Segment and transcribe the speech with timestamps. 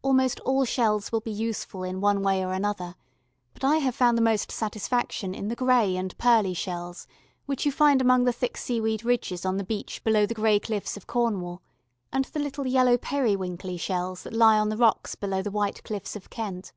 [0.00, 2.94] Almost all shells will be useful in one way or another,
[3.52, 7.06] but I have found the most satisfaction in the gray and pearly shells
[7.44, 10.96] which you find among the thick seaweed ridges on the beach below the grey cliffs
[10.96, 11.60] of Cornwall,
[12.10, 16.16] and the little yellow periwinkly shells that lie on the rocks below the white cliffs
[16.16, 16.72] of Kent.